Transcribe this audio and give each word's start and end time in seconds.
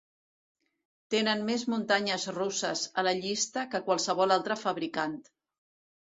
Tenen 1.13 1.41
més 1.49 1.65
muntanyes 1.73 2.25
russes 2.37 2.81
a 3.01 3.03
la 3.07 3.13
llista 3.17 3.65
que 3.73 3.81
qualsevol 3.91 4.33
altre 4.37 4.57
fabricant. 4.63 5.15